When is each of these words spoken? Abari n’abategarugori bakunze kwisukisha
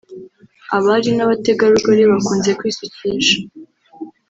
Abari 0.77 1.09
n’abategarugori 1.13 2.03
bakunze 2.11 2.49
kwisukisha 2.59 3.35